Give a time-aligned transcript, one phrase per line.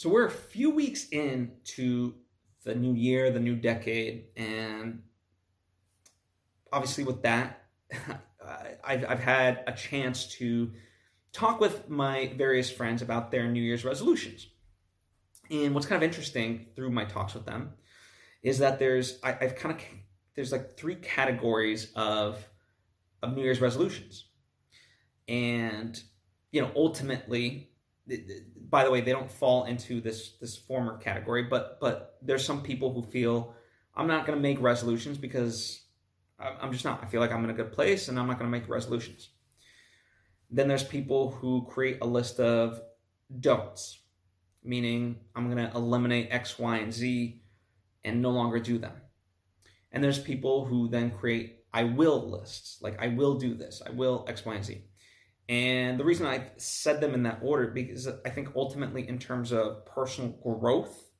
[0.00, 2.14] So we're a few weeks into
[2.64, 5.02] the new year, the new decade, and
[6.72, 7.64] obviously with that,
[8.82, 10.72] I've, I've had a chance to
[11.34, 14.48] talk with my various friends about their New Year's resolutions.
[15.50, 17.74] And what's kind of interesting through my talks with them
[18.42, 19.82] is that there's I, have kind of
[20.34, 22.42] there's like three categories of
[23.22, 24.30] of New Year's resolutions,
[25.28, 26.02] and
[26.52, 27.70] you know ultimately
[28.68, 32.62] by the way, they don't fall into this this former category, but but there's some
[32.62, 33.54] people who feel
[33.94, 35.82] I'm not going to make resolutions because
[36.38, 37.02] I'm just not.
[37.02, 39.28] I feel like I'm in a good place and I'm not going to make resolutions.
[40.50, 42.80] Then there's people who create a list of
[43.38, 44.00] don'ts,
[44.64, 47.42] meaning I'm going to eliminate X, Y, and Z
[48.04, 48.94] and no longer do them.
[49.92, 53.90] And there's people who then create I will lists, like I will do this, I
[53.90, 54.82] will X, Y, and Z.
[55.50, 59.50] And the reason I said them in that order because I think ultimately, in terms
[59.50, 61.10] of personal growth,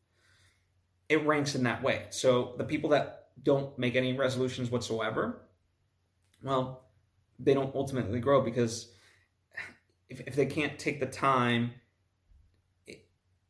[1.08, 2.06] it ranks in that way.
[2.10, 5.42] So the people that don't make any resolutions whatsoever,
[6.44, 6.84] well,
[7.40, 8.92] they don't ultimately grow because
[10.08, 11.72] if, if they can't take the time,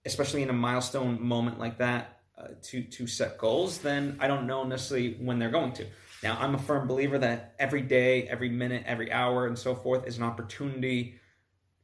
[0.06, 4.46] especially in a milestone moment like that, uh, to to set goals, then I don't
[4.46, 5.84] know necessarily when they're going to.
[6.22, 10.06] Now, I'm a firm believer that every day, every minute, every hour, and so forth
[10.06, 11.18] is an opportunity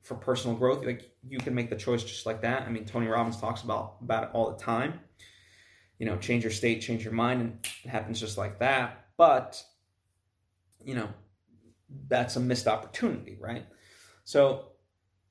[0.02, 0.84] for personal growth.
[0.84, 2.62] Like you can make the choice just like that.
[2.62, 5.00] I mean, Tony Robbins talks about about it all the time.
[5.98, 9.06] You know, change your state, change your mind, and it happens just like that.
[9.16, 9.62] But
[10.84, 11.08] you know,
[12.08, 13.66] that's a missed opportunity, right?
[14.24, 14.72] So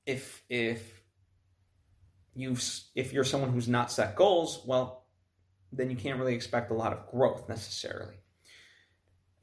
[0.06, 1.02] if if
[2.34, 2.64] you've
[2.95, 5.06] if you're someone who's not set goals, well,
[5.72, 8.16] then you can't really expect a lot of growth necessarily.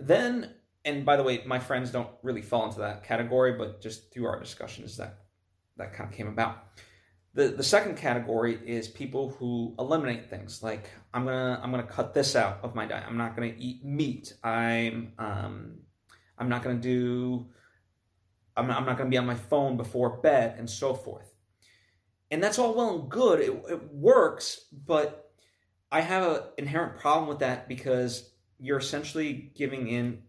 [0.07, 4.13] Then, and by the way, my friends don't really fall into that category, but just
[4.13, 5.19] through our discussions, that
[5.77, 6.65] that kind of came about.
[7.35, 12.15] The the second category is people who eliminate things like I'm gonna I'm gonna cut
[12.15, 13.05] this out of my diet.
[13.07, 14.35] I'm not gonna eat meat.
[14.43, 15.79] I'm um,
[16.37, 17.47] I'm not gonna do.
[18.57, 21.33] I'm not, I'm not gonna be on my phone before bed and so forth.
[22.33, 23.41] And that's all well and good.
[23.41, 25.31] It, it works, but
[25.93, 28.32] I have an inherent problem with that because
[28.63, 30.23] you're essentially giving in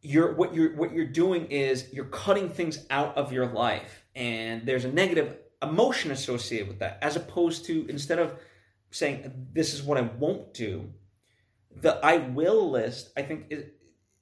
[0.00, 4.64] you're what you're what you're doing is you're cutting things out of your life and
[4.64, 8.34] there's a negative emotion associated with that as opposed to instead of
[8.90, 10.92] saying this is what I won't do
[11.74, 13.64] the I will list I think is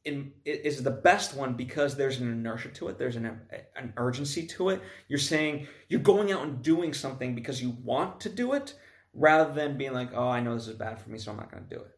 [0.04, 3.40] in, is the best one because there's an inertia to it there's an
[3.76, 4.82] an urgency to it.
[5.08, 8.74] You're saying you're going out and doing something because you want to do it
[9.14, 11.50] rather than being like, oh, I know this is bad for me, so I'm not
[11.50, 11.90] going to do it.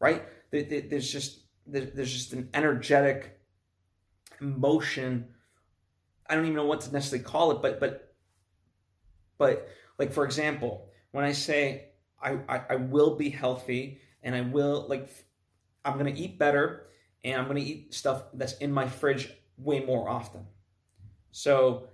[0.00, 0.24] Right?
[0.50, 3.38] There's just there's just an energetic
[4.40, 5.26] emotion.
[6.28, 8.14] I don't even know what to necessarily call it, but but
[9.38, 11.88] but like for example, when I say
[12.22, 15.08] I, I, I will be healthy and I will like
[15.84, 16.86] I'm gonna eat better
[17.24, 20.46] and I'm gonna eat stuff that's in my fridge way more often.
[21.32, 21.88] So,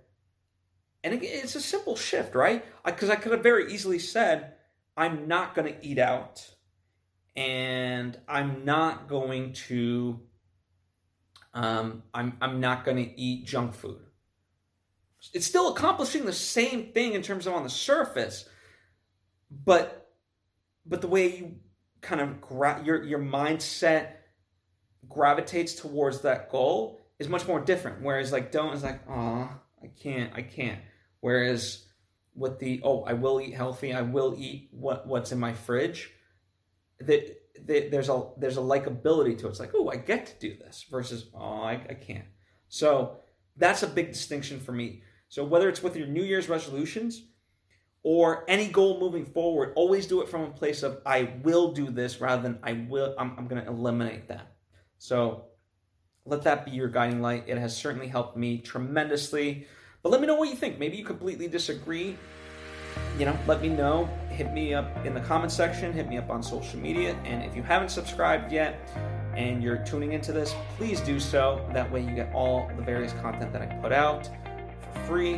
[1.02, 2.64] and it's a simple shift, right?
[2.84, 4.54] Because I, I could have very easily said,
[4.96, 6.44] I'm not going to eat out
[7.36, 10.20] and I'm not going to
[11.52, 14.00] um, I'm I'm not going to eat junk food.
[15.32, 18.48] It's still accomplishing the same thing in terms of on the surface,
[19.50, 20.12] but
[20.86, 21.56] but the way you
[22.00, 24.12] kind of gra- your your mindset
[25.08, 28.02] gravitates towards that goal is much more different.
[28.02, 29.50] Whereas like don't is like oh
[29.82, 30.80] I can't I can't.
[31.20, 31.84] Whereas
[32.34, 36.10] with the oh I will eat healthy I will eat what what's in my fridge
[37.00, 37.36] that
[37.66, 39.50] there's a there's a likability to it.
[39.50, 42.26] It's like oh I get to do this versus oh I, I can't.
[42.68, 43.16] So
[43.56, 45.02] that's a big distinction for me.
[45.28, 47.22] So whether it's with your New Year's resolutions
[48.02, 51.90] or any goal moving forward, always do it from a place of I will do
[51.90, 54.54] this rather than I will I'm, I'm going to eliminate that.
[54.98, 55.46] So
[56.24, 57.44] let that be your guiding light.
[57.46, 59.66] It has certainly helped me tremendously.
[60.02, 60.78] But let me know what you think.
[60.78, 62.16] Maybe you completely disagree.
[63.18, 64.08] You know, let me know.
[64.30, 67.14] Hit me up in the comment section, hit me up on social media.
[67.24, 68.90] And if you haven't subscribed yet
[69.36, 71.66] and you're tuning into this, please do so.
[71.72, 74.28] That way you get all the various content that I put out
[74.80, 75.36] for free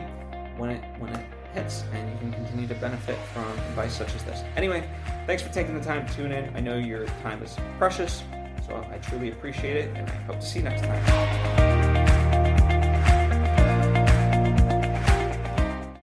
[0.57, 4.25] when it when it hits and you can continue to benefit from advice such as
[4.25, 4.43] this.
[4.57, 4.89] Anyway,
[5.27, 6.55] thanks for taking the time to tune in.
[6.57, 8.23] I know your time is precious,
[8.67, 11.82] so I truly appreciate it and I hope to see you next time.